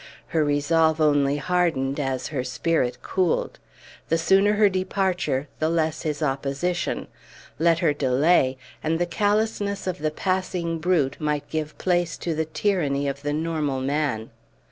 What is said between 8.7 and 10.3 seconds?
and the callousness of the